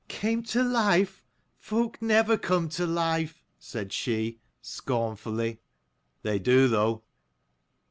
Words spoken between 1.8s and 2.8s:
never come